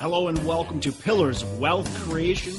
Hello 0.00 0.28
and 0.28 0.46
welcome 0.46 0.80
to 0.80 0.92
Pillars 0.92 1.42
of 1.42 1.58
Wealth 1.58 1.94
Creation, 2.04 2.54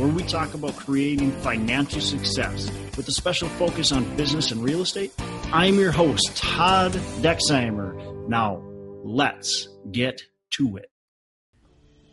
where 0.00 0.08
we 0.08 0.24
talk 0.24 0.52
about 0.54 0.74
creating 0.74 1.30
financial 1.30 2.00
success 2.00 2.72
with 2.96 3.06
a 3.06 3.12
special 3.12 3.48
focus 3.50 3.92
on 3.92 4.16
business 4.16 4.50
and 4.50 4.64
real 4.64 4.80
estate. 4.80 5.12
I'm 5.52 5.76
your 5.76 5.92
host, 5.92 6.36
Todd 6.36 6.90
Dexheimer. 7.20 8.26
Now, 8.28 8.64
let's 9.04 9.68
get 9.92 10.22
to 10.54 10.78
it. 10.78 10.90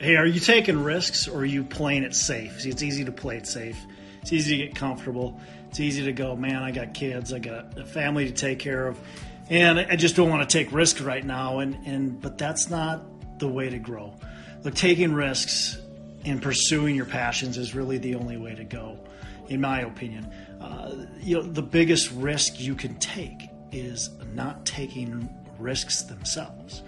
Hey, 0.00 0.16
are 0.16 0.26
you 0.26 0.38
taking 0.38 0.84
risks 0.84 1.26
or 1.26 1.38
are 1.38 1.46
you 1.46 1.64
playing 1.64 2.02
it 2.02 2.14
safe? 2.14 2.60
See, 2.60 2.68
it's 2.68 2.82
easy 2.82 3.06
to 3.06 3.12
play 3.12 3.38
it 3.38 3.46
safe. 3.46 3.78
It's 4.20 4.34
easy 4.34 4.58
to 4.58 4.66
get 4.66 4.76
comfortable. 4.76 5.40
It's 5.70 5.80
easy 5.80 6.04
to 6.04 6.12
go, 6.12 6.36
man, 6.36 6.62
I 6.62 6.72
got 6.72 6.92
kids, 6.92 7.32
I 7.32 7.38
got 7.38 7.78
a 7.78 7.86
family 7.86 8.26
to 8.26 8.32
take 8.32 8.58
care 8.58 8.86
of, 8.86 9.00
and 9.48 9.80
I 9.80 9.96
just 9.96 10.14
don't 10.14 10.28
want 10.28 10.46
to 10.46 10.58
take 10.58 10.70
risks 10.72 11.00
right 11.00 11.24
now. 11.24 11.60
And, 11.60 11.86
and 11.86 12.20
but 12.20 12.36
that's 12.36 12.68
not 12.68 13.38
the 13.38 13.48
way 13.48 13.70
to 13.70 13.78
grow 13.78 14.12
look, 14.62 14.74
taking 14.74 15.12
risks 15.12 15.78
and 16.24 16.42
pursuing 16.42 16.94
your 16.94 17.06
passions 17.06 17.58
is 17.58 17.74
really 17.74 17.98
the 17.98 18.14
only 18.14 18.36
way 18.36 18.54
to 18.54 18.64
go, 18.64 18.98
in 19.48 19.60
my 19.60 19.80
opinion. 19.80 20.32
Uh, 20.60 21.06
you 21.20 21.36
know, 21.36 21.42
the 21.42 21.62
biggest 21.62 22.10
risk 22.12 22.60
you 22.60 22.74
can 22.74 22.98
take 22.98 23.48
is 23.72 24.10
not 24.34 24.64
taking 24.66 25.28
risks 25.58 26.02
themselves. 26.02 26.82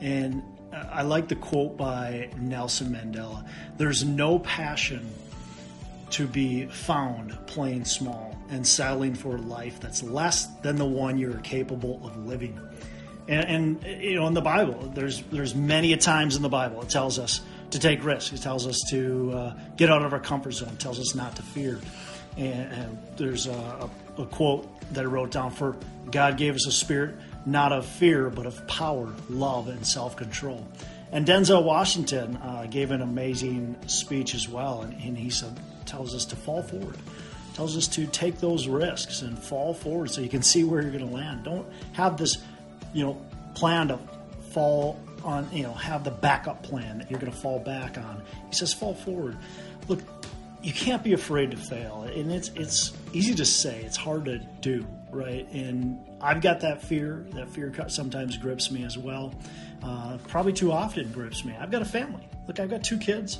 And 0.00 0.42
I 0.72 1.02
like 1.02 1.28
the 1.28 1.36
quote 1.36 1.76
by 1.76 2.30
Nelson 2.36 2.88
Mandela 2.88 3.46
There's 3.76 4.04
no 4.04 4.38
passion 4.40 5.08
to 6.10 6.26
be 6.26 6.66
found 6.66 7.36
playing 7.46 7.84
small 7.84 8.36
and 8.50 8.66
settling 8.66 9.14
for 9.14 9.36
a 9.36 9.40
life 9.40 9.78
that's 9.80 10.02
less 10.02 10.46
than 10.62 10.76
the 10.76 10.86
one 10.86 11.18
you're 11.18 11.40
capable 11.40 12.00
of 12.04 12.16
living. 12.26 12.58
And, 13.28 13.82
and, 13.84 14.02
you 14.02 14.14
know, 14.14 14.26
in 14.26 14.34
the 14.34 14.40
Bible, 14.40 14.90
there's 14.94 15.22
there's 15.30 15.54
many 15.54 15.92
a 15.92 15.98
times 15.98 16.34
in 16.34 16.42
the 16.42 16.48
Bible 16.48 16.82
it 16.82 16.88
tells 16.88 17.18
us 17.18 17.42
to 17.70 17.78
take 17.78 18.02
risks. 18.02 18.32
It 18.32 18.42
tells 18.42 18.66
us 18.66 18.80
to 18.90 19.32
uh, 19.32 19.54
get 19.76 19.90
out 19.90 20.02
of 20.02 20.12
our 20.14 20.20
comfort 20.20 20.52
zone. 20.52 20.70
It 20.70 20.80
tells 20.80 20.98
us 20.98 21.14
not 21.14 21.36
to 21.36 21.42
fear. 21.42 21.78
And, 22.38 22.72
and 22.72 22.98
there's 23.16 23.46
a, 23.46 23.90
a, 24.16 24.22
a, 24.22 24.26
quote 24.26 24.68
that 24.94 25.04
I 25.04 25.08
wrote 25.08 25.30
down 25.30 25.50
for 25.50 25.76
God 26.10 26.38
gave 26.38 26.54
us 26.54 26.66
a 26.66 26.72
spirit 26.72 27.16
not 27.44 27.72
of 27.72 27.84
fear, 27.84 28.30
but 28.30 28.46
of 28.46 28.66
power, 28.66 29.12
love, 29.28 29.68
and 29.68 29.86
self 29.86 30.16
control. 30.16 30.66
And 31.12 31.26
Denzel 31.26 31.64
Washington 31.64 32.36
uh, 32.36 32.66
gave 32.70 32.90
an 32.90 33.02
amazing 33.02 33.76
speech 33.86 34.34
as 34.34 34.48
well, 34.48 34.82
and, 34.82 34.92
and 34.94 35.16
he 35.18 35.30
said 35.30 35.58
tells 35.84 36.14
us 36.14 36.26
to 36.26 36.36
fall 36.36 36.62
forward 36.62 36.96
tells 37.58 37.76
us 37.76 37.88
to 37.88 38.06
take 38.06 38.38
those 38.38 38.68
risks 38.68 39.22
and 39.22 39.36
fall 39.36 39.74
forward 39.74 40.08
so 40.08 40.20
you 40.20 40.28
can 40.28 40.44
see 40.44 40.62
where 40.62 40.80
you're 40.80 40.92
going 40.92 41.04
to 41.04 41.12
land. 41.12 41.42
Don't 41.42 41.66
have 41.92 42.16
this 42.16 42.38
you 42.92 43.04
know, 43.04 43.20
plan 43.54 43.88
to 43.88 43.98
fall 44.52 44.98
on, 45.24 45.48
you 45.52 45.62
know, 45.62 45.74
have 45.74 46.04
the 46.04 46.10
backup 46.10 46.62
plan 46.62 46.98
that 46.98 47.10
you're 47.10 47.20
going 47.20 47.32
to 47.32 47.38
fall 47.38 47.58
back 47.58 47.98
on. 47.98 48.22
He 48.48 48.54
says, 48.54 48.72
fall 48.72 48.94
forward. 48.94 49.36
Look, 49.88 50.00
you 50.62 50.72
can't 50.72 51.02
be 51.02 51.12
afraid 51.12 51.50
to 51.52 51.56
fail, 51.56 52.02
and 52.02 52.32
it's 52.32 52.50
it's 52.56 52.92
easy 53.12 53.34
to 53.36 53.44
say. 53.44 53.80
It's 53.82 53.96
hard 53.96 54.24
to 54.24 54.38
do, 54.38 54.84
right? 55.10 55.46
And 55.52 55.98
I've 56.20 56.40
got 56.40 56.60
that 56.60 56.82
fear. 56.82 57.26
That 57.30 57.48
fear 57.48 57.72
sometimes 57.88 58.36
grips 58.36 58.70
me 58.70 58.84
as 58.84 58.98
well. 58.98 59.34
Uh, 59.82 60.18
probably 60.26 60.52
too 60.52 60.72
often 60.72 61.12
grips 61.12 61.44
me. 61.44 61.54
I've 61.58 61.70
got 61.70 61.82
a 61.82 61.86
family. 61.86 62.26
Look, 62.48 62.58
I've 62.58 62.70
got 62.70 62.82
two 62.82 62.98
kids, 62.98 63.38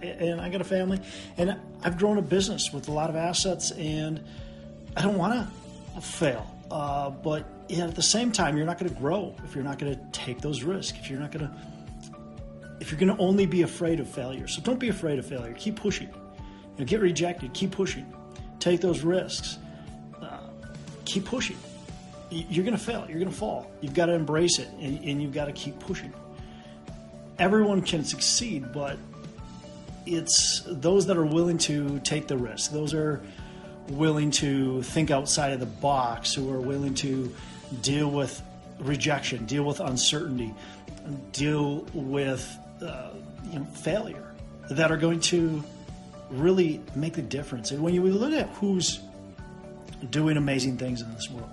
and 0.00 0.40
I 0.40 0.48
got 0.48 0.60
a 0.60 0.64
family, 0.64 1.00
and 1.36 1.56
I've 1.82 1.98
grown 1.98 2.18
a 2.18 2.22
business 2.22 2.72
with 2.72 2.88
a 2.88 2.92
lot 2.92 3.10
of 3.10 3.16
assets, 3.16 3.70
and 3.72 4.24
I 4.96 5.02
don't 5.02 5.18
want 5.18 5.48
to 5.94 6.00
fail. 6.00 6.53
Uh, 6.70 7.10
but 7.10 7.44
at 7.70 7.94
the 7.94 8.02
same 8.02 8.32
time, 8.32 8.56
you're 8.56 8.66
not 8.66 8.78
going 8.78 8.92
to 8.92 8.98
grow 8.98 9.34
if 9.44 9.54
you're 9.54 9.64
not 9.64 9.78
going 9.78 9.94
to 9.94 10.00
take 10.12 10.40
those 10.40 10.62
risks. 10.62 10.98
If 10.98 11.10
you're 11.10 11.20
not 11.20 11.30
going 11.30 11.46
to, 11.46 11.54
if 12.80 12.90
you're 12.90 12.98
going 12.98 13.14
to 13.14 13.22
only 13.22 13.46
be 13.46 13.62
afraid 13.62 14.00
of 14.00 14.08
failure. 14.08 14.46
So 14.48 14.62
don't 14.62 14.78
be 14.78 14.88
afraid 14.88 15.18
of 15.18 15.26
failure. 15.26 15.54
Keep 15.54 15.76
pushing. 15.76 16.08
You 16.08 16.80
know, 16.80 16.84
get 16.84 17.00
rejected. 17.00 17.52
Keep 17.54 17.72
pushing. 17.72 18.12
Take 18.58 18.80
those 18.80 19.02
risks. 19.02 19.58
Uh, 20.20 20.38
keep 21.04 21.24
pushing. 21.24 21.56
You're 22.30 22.64
going 22.64 22.76
to 22.76 22.82
fail. 22.82 23.06
You're 23.08 23.20
going 23.20 23.30
to 23.30 23.36
fall. 23.36 23.70
You've 23.80 23.94
got 23.94 24.06
to 24.06 24.14
embrace 24.14 24.58
it, 24.58 24.68
and, 24.80 24.98
and 25.04 25.22
you've 25.22 25.34
got 25.34 25.44
to 25.44 25.52
keep 25.52 25.78
pushing. 25.78 26.12
Everyone 27.38 27.82
can 27.82 28.04
succeed, 28.04 28.72
but 28.72 28.98
it's 30.06 30.62
those 30.66 31.06
that 31.06 31.16
are 31.16 31.24
willing 31.24 31.58
to 31.58 32.00
take 32.00 32.26
the 32.26 32.36
risk. 32.36 32.72
Those 32.72 32.94
are 32.94 33.22
willing 33.88 34.30
to 34.30 34.82
think 34.82 35.10
outside 35.10 35.52
of 35.52 35.60
the 35.60 35.66
box, 35.66 36.34
who 36.34 36.50
are 36.52 36.60
willing 36.60 36.94
to 36.94 37.34
deal 37.82 38.10
with 38.10 38.42
rejection, 38.78 39.44
deal 39.46 39.64
with 39.64 39.80
uncertainty, 39.80 40.54
deal 41.32 41.86
with 41.92 42.58
uh, 42.82 43.10
you 43.50 43.58
know, 43.58 43.64
failure, 43.66 44.34
that 44.70 44.90
are 44.90 44.96
going 44.96 45.20
to 45.20 45.62
really 46.30 46.80
make 46.94 47.14
the 47.14 47.22
difference. 47.22 47.70
And 47.70 47.82
when 47.82 47.94
you 47.94 48.02
look 48.02 48.32
at 48.32 48.48
who's 48.56 49.00
doing 50.10 50.36
amazing 50.36 50.76
things 50.78 51.00
in 51.02 51.12
this 51.14 51.30
world, 51.30 51.50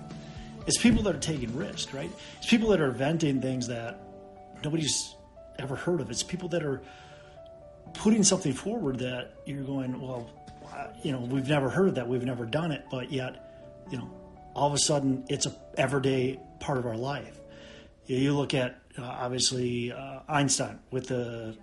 it's 0.66 0.78
people 0.78 1.02
that 1.04 1.14
are 1.14 1.20
taking 1.20 1.54
risks, 1.56 1.92
right? 1.92 2.10
It's 2.38 2.48
people 2.48 2.68
that 2.70 2.80
are 2.80 2.88
inventing 2.88 3.40
things 3.40 3.66
that 3.68 3.98
nobody's 4.64 5.16
ever 5.58 5.76
heard 5.76 6.00
of. 6.00 6.10
It's 6.10 6.22
people 6.22 6.48
that 6.50 6.62
are 6.62 6.80
putting 7.94 8.22
something 8.22 8.52
forward 8.52 8.98
that 9.00 9.32
you're 9.44 9.64
going, 9.64 10.00
well, 10.00 10.30
you 11.02 11.12
know, 11.12 11.20
we've 11.20 11.48
never 11.48 11.68
heard 11.68 11.94
that, 11.96 12.08
we've 12.08 12.24
never 12.24 12.44
done 12.44 12.72
it, 12.72 12.84
but 12.90 13.12
yet, 13.12 13.84
you 13.90 13.98
know, 13.98 14.10
all 14.54 14.68
of 14.68 14.74
a 14.74 14.78
sudden 14.78 15.24
it's 15.28 15.46
a 15.46 15.54
everyday 15.76 16.38
part 16.60 16.78
of 16.78 16.86
our 16.86 16.96
life. 16.96 17.38
You 18.06 18.34
look 18.34 18.54
at 18.54 18.78
uh, 18.98 19.04
obviously 19.04 19.92
uh, 19.92 20.20
Einstein 20.28 20.78
with 20.90 21.08
the 21.08 21.56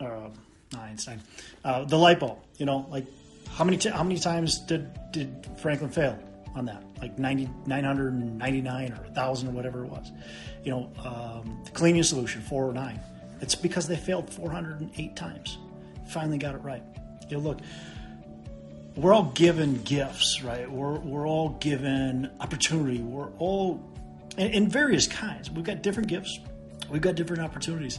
uh, 0.00 0.28
Einstein, 0.76 1.20
uh, 1.64 1.84
the 1.84 1.96
light 1.96 2.20
bulb. 2.20 2.38
You 2.58 2.66
know, 2.66 2.86
like 2.90 3.06
how 3.50 3.64
many 3.64 3.76
t- 3.76 3.88
how 3.88 4.02
many 4.02 4.18
times 4.18 4.58
did 4.60 4.90
did 5.12 5.46
Franklin 5.58 5.90
fail 5.90 6.18
on 6.54 6.66
that? 6.66 6.82
Like 7.00 7.18
90, 7.18 7.48
999 7.66 8.92
or 8.92 8.96
thousand 9.14 9.48
or 9.48 9.52
whatever 9.52 9.84
it 9.84 9.88
was. 9.90 10.10
You 10.64 10.72
know, 10.72 10.92
um, 11.04 11.60
the 11.64 11.70
cleaning 11.70 12.02
solution 12.02 12.42
409. 12.42 13.00
It's 13.40 13.54
because 13.54 13.88
they 13.88 13.96
failed 13.96 14.32
408 14.32 15.16
times. 15.16 15.58
Finally 16.08 16.38
got 16.38 16.54
it 16.54 16.58
right. 16.58 16.82
You 17.28 17.38
look, 17.38 17.58
we're 18.96 19.14
all 19.14 19.32
given 19.34 19.82
gifts, 19.82 20.42
right? 20.42 20.70
We're, 20.70 20.98
we're 20.98 21.26
all 21.26 21.50
given 21.50 22.30
opportunity. 22.40 23.00
We're 23.00 23.30
all 23.38 23.82
in, 24.36 24.50
in 24.50 24.68
various 24.68 25.06
kinds. 25.06 25.50
We've 25.50 25.64
got 25.64 25.82
different 25.82 26.08
gifts, 26.08 26.38
we've 26.90 27.02
got 27.02 27.14
different 27.14 27.42
opportunities. 27.42 27.98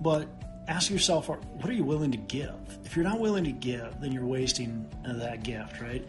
But 0.00 0.28
ask 0.68 0.90
yourself, 0.90 1.28
what 1.28 1.68
are 1.68 1.72
you 1.72 1.84
willing 1.84 2.12
to 2.12 2.18
give? 2.18 2.54
If 2.84 2.94
you're 2.94 3.04
not 3.04 3.18
willing 3.18 3.44
to 3.44 3.52
give, 3.52 4.00
then 4.00 4.12
you're 4.12 4.26
wasting 4.26 4.88
that 5.04 5.42
gift, 5.42 5.80
right? 5.80 6.06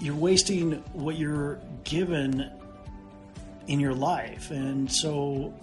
You're 0.00 0.16
wasting 0.16 0.72
what 0.92 1.16
you're 1.16 1.60
given 1.84 2.50
in 3.68 3.80
your 3.80 3.94
life. 3.94 4.50
And 4.50 4.90
so, 4.90 5.54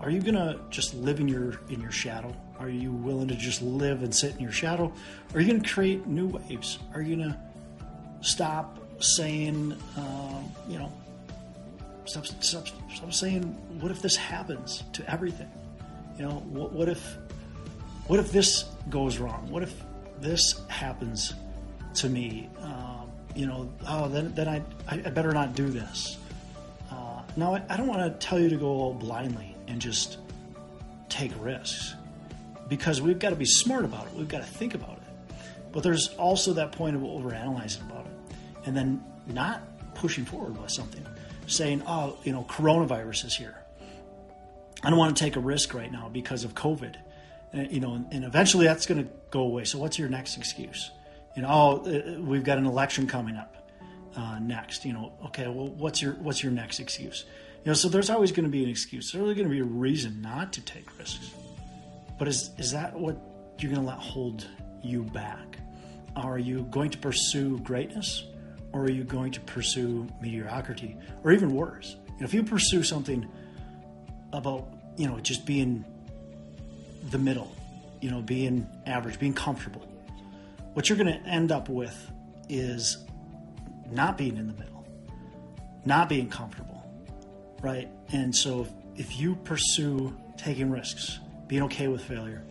are 0.00 0.10
you 0.10 0.20
going 0.20 0.34
to 0.34 0.60
just 0.70 0.94
live 0.94 1.18
in 1.18 1.28
your 1.28 1.60
in 1.70 1.80
your 1.80 1.90
shadow? 1.90 2.34
Are 2.58 2.68
you 2.68 2.92
willing 2.92 3.28
to 3.28 3.34
just 3.34 3.62
live 3.62 4.02
and 4.02 4.14
sit 4.14 4.34
in 4.34 4.40
your 4.40 4.52
shadow? 4.52 4.92
Are 5.34 5.40
you 5.40 5.46
going 5.48 5.62
to 5.62 5.68
create 5.68 6.06
new 6.06 6.28
waves? 6.28 6.78
Are 6.94 7.02
you 7.02 7.16
going 7.16 7.30
to 7.30 7.38
stop 8.20 8.78
saying, 8.98 9.76
um, 9.96 10.50
you 10.68 10.78
know, 10.78 10.92
stop, 12.06 12.26
stop, 12.26 12.66
stop 12.94 13.12
saying, 13.12 13.42
what 13.80 13.90
if 13.90 14.00
this 14.00 14.16
happens 14.16 14.84
to 14.94 15.10
everything? 15.10 15.50
You 16.18 16.26
know, 16.26 16.34
what, 16.48 16.72
what 16.72 16.88
if, 16.88 17.16
what 18.06 18.18
if 18.18 18.32
this 18.32 18.64
goes 18.88 19.18
wrong? 19.18 19.48
What 19.50 19.62
if 19.62 19.82
this 20.20 20.62
happens 20.68 21.34
to 21.94 22.08
me? 22.08 22.48
Um, 22.60 23.10
you 23.34 23.46
know, 23.46 23.70
oh, 23.86 24.08
then, 24.08 24.34
then 24.34 24.48
I, 24.48 24.62
I 24.88 24.96
better 25.10 25.32
not 25.32 25.54
do 25.54 25.68
this. 25.68 26.16
Uh, 26.90 27.20
now, 27.36 27.54
I, 27.54 27.62
I 27.68 27.76
don't 27.76 27.86
want 27.86 28.00
to 28.00 28.26
tell 28.26 28.40
you 28.40 28.48
to 28.48 28.56
go 28.56 28.94
blindly 28.94 29.54
and 29.68 29.78
just 29.80 30.18
take 31.10 31.32
risks 31.38 31.94
because 32.68 33.00
we've 33.00 33.18
got 33.18 33.30
to 33.30 33.36
be 33.36 33.44
smart 33.44 33.84
about 33.84 34.06
it. 34.06 34.14
We've 34.14 34.28
got 34.28 34.42
to 34.42 34.46
think 34.46 34.74
about 34.74 34.98
it. 34.98 35.34
But 35.72 35.82
there's 35.82 36.08
also 36.16 36.54
that 36.54 36.72
point 36.72 36.96
of 36.96 37.02
overanalyzing 37.02 37.88
about 37.90 38.06
it 38.06 38.36
and 38.64 38.76
then 38.76 39.04
not 39.26 39.94
pushing 39.94 40.24
forward 40.24 40.60
with 40.60 40.70
something, 40.70 41.04
saying, 41.46 41.82
oh, 41.86 42.16
you 42.24 42.32
know, 42.32 42.44
coronavirus 42.48 43.26
is 43.26 43.34
here. 43.36 43.56
I 44.82 44.90
don't 44.90 44.98
want 44.98 45.16
to 45.16 45.22
take 45.22 45.36
a 45.36 45.40
risk 45.40 45.74
right 45.74 45.90
now 45.90 46.08
because 46.08 46.44
of 46.44 46.54
COVID. 46.54 46.96
And, 47.52 47.70
you 47.70 47.80
know, 47.80 48.04
and 48.10 48.24
eventually 48.24 48.66
that's 48.66 48.86
going 48.86 49.04
to 49.04 49.10
go 49.30 49.40
away. 49.40 49.64
So 49.64 49.78
what's 49.78 49.98
your 49.98 50.08
next 50.08 50.36
excuse? 50.36 50.90
You 51.34 51.42
know, 51.42 51.48
oh, 51.50 51.86
uh, 51.86 52.20
we've 52.20 52.44
got 52.44 52.58
an 52.58 52.66
election 52.66 53.06
coming 53.06 53.36
up 53.36 53.70
uh, 54.16 54.38
next. 54.38 54.84
You 54.84 54.92
know, 54.92 55.12
okay, 55.26 55.46
well, 55.46 55.68
what's 55.68 56.00
your 56.00 56.12
what's 56.14 56.42
your 56.42 56.52
next 56.52 56.80
excuse? 56.80 57.24
You 57.64 57.70
know, 57.70 57.74
so 57.74 57.88
there's 57.88 58.10
always 58.10 58.32
going 58.32 58.44
to 58.44 58.50
be 58.50 58.64
an 58.64 58.70
excuse. 58.70 59.12
There's 59.12 59.20
always 59.20 59.36
going 59.36 59.48
to 59.48 59.54
be 59.54 59.60
a 59.60 59.64
reason 59.64 60.22
not 60.22 60.52
to 60.54 60.60
take 60.60 60.98
risks. 60.98 61.30
But 62.18 62.28
is, 62.28 62.50
is 62.58 62.72
that 62.72 62.94
what 62.94 63.16
you're 63.58 63.72
going 63.72 63.84
to 63.84 63.88
let 63.88 63.98
hold 63.98 64.46
you 64.82 65.02
back? 65.02 65.58
Are 66.14 66.38
you 66.38 66.62
going 66.70 66.90
to 66.90 66.98
pursue 66.98 67.58
greatness 67.58 68.24
or 68.72 68.82
are 68.84 68.90
you 68.90 69.04
going 69.04 69.32
to 69.32 69.40
pursue 69.40 70.08
mediocrity 70.20 70.96
or 71.24 71.32
even 71.32 71.54
worse? 71.54 71.96
You 72.06 72.20
know, 72.20 72.24
if 72.24 72.34
you 72.34 72.42
pursue 72.42 72.82
something 72.82 73.26
about, 74.32 74.68
you 74.96 75.06
know, 75.06 75.18
just 75.20 75.44
being 75.44 75.84
the 77.10 77.18
middle, 77.18 77.54
you 78.00 78.10
know, 78.10 78.20
being 78.20 78.66
average, 78.86 79.18
being 79.18 79.34
comfortable. 79.34 79.86
What 80.72 80.88
you're 80.88 80.98
going 80.98 81.12
to 81.12 81.28
end 81.28 81.52
up 81.52 81.68
with 81.68 82.10
is 82.48 82.98
not 83.90 84.18
being 84.18 84.36
in 84.36 84.46
the 84.46 84.52
middle, 84.54 84.86
not 85.84 86.08
being 86.08 86.28
comfortable, 86.28 86.84
right? 87.60 87.88
And 88.12 88.34
so 88.34 88.62
if, 88.62 88.70
if 88.96 89.20
you 89.20 89.36
pursue 89.36 90.16
taking 90.36 90.70
risks, 90.70 91.18
being 91.48 91.62
okay 91.62 91.88
with 91.88 92.02
failure, 92.02 92.42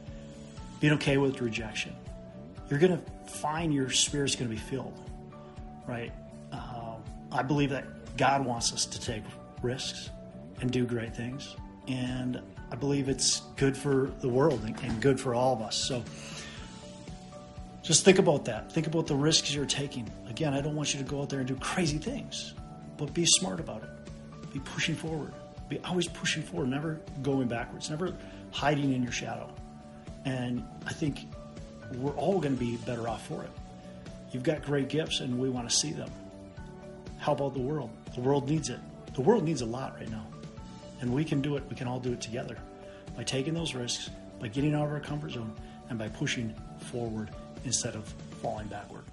being 0.79 0.93
okay 0.93 1.17
with 1.17 1.41
rejection, 1.41 1.95
you're 2.69 2.79
going 2.79 2.97
to 2.97 3.31
find 3.31 3.73
your 3.73 3.89
spirit's 3.89 4.35
going 4.35 4.49
to 4.49 4.55
be 4.55 4.61
filled, 4.61 4.97
right? 5.87 6.11
Um, 6.51 7.03
I 7.31 7.43
believe 7.43 7.69
that 7.71 7.85
God 8.17 8.45
wants 8.45 8.73
us 8.73 8.85
to 8.85 8.99
take 8.99 9.23
risks 9.61 10.09
and 10.61 10.71
do 10.71 10.85
great 10.85 11.15
things. 11.15 11.55
And 11.87 12.41
I 12.71 12.75
believe 12.75 13.09
it's 13.09 13.41
good 13.57 13.77
for 13.77 14.11
the 14.21 14.29
world 14.29 14.61
and 14.63 15.01
good 15.01 15.19
for 15.19 15.35
all 15.35 15.53
of 15.53 15.61
us. 15.61 15.75
So 15.75 16.03
just 17.83 18.03
think 18.03 18.17
about 18.17 18.45
that. 18.45 18.71
Think 18.71 18.87
about 18.87 19.05
the 19.05 19.15
risks 19.15 19.53
you're 19.53 19.65
taking. 19.65 20.09
Again, 20.27 20.53
I 20.53 20.61
don't 20.61 20.75
want 20.75 20.93
you 20.93 20.99
to 20.99 21.05
go 21.05 21.21
out 21.21 21.29
there 21.29 21.39
and 21.39 21.47
do 21.47 21.55
crazy 21.55 21.97
things, 21.97 22.53
but 22.97 23.13
be 23.13 23.25
smart 23.25 23.59
about 23.59 23.83
it. 23.83 24.51
Be 24.53 24.59
pushing 24.59 24.95
forward. 24.95 25.33
Be 25.69 25.79
always 25.79 26.07
pushing 26.07 26.41
forward, 26.41 26.69
never 26.69 26.99
going 27.21 27.47
backwards, 27.47 27.89
never 27.89 28.15
hiding 28.55 28.93
in 28.93 29.03
your 29.03 29.11
shadow. 29.11 29.49
And 30.23 30.63
I 30.87 30.93
think 30.93 31.27
we're 31.95 32.15
all 32.15 32.39
going 32.39 32.55
to 32.55 32.59
be 32.59 32.77
better 32.77 33.05
off 33.07 33.27
for 33.27 33.43
it. 33.43 33.49
You've 34.31 34.43
got 34.43 34.63
great 34.63 34.87
gifts, 34.87 35.19
and 35.19 35.37
we 35.37 35.49
want 35.49 35.69
to 35.69 35.75
see 35.75 35.91
them. 35.91 36.09
How 37.17 37.33
about 37.33 37.53
the 37.53 37.59
world? 37.59 37.89
The 38.15 38.21
world 38.21 38.49
needs 38.49 38.69
it. 38.69 38.79
The 39.13 39.21
world 39.21 39.43
needs 39.43 39.61
a 39.61 39.65
lot 39.65 39.95
right 39.99 40.09
now. 40.09 40.25
And 41.01 41.13
we 41.13 41.25
can 41.25 41.41
do 41.41 41.57
it. 41.57 41.63
We 41.69 41.75
can 41.75 41.87
all 41.87 41.99
do 41.99 42.13
it 42.13 42.21
together 42.21 42.57
by 43.17 43.23
taking 43.23 43.53
those 43.53 43.75
risks, 43.75 44.09
by 44.39 44.47
getting 44.47 44.73
out 44.73 44.85
of 44.85 44.93
our 44.93 45.01
comfort 45.01 45.31
zone, 45.31 45.53
and 45.89 45.99
by 45.99 46.07
pushing 46.07 46.55
forward 46.79 47.31
instead 47.65 47.93
of 47.95 48.07
falling 48.41 48.67
backward. 48.67 49.03